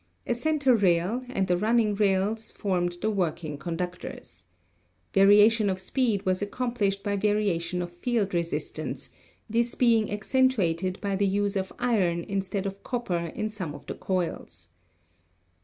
[0.25, 4.45] A center rail and the running rails formed the working conductors.
[5.13, 9.11] Variation of speed was accomplished by variation of field resistance,
[9.47, 13.93] this being accentuated by the use of iron instead of copper in some of the
[13.93, 14.69] coils.